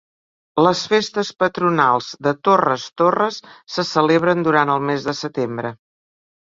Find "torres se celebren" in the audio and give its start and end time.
3.03-4.45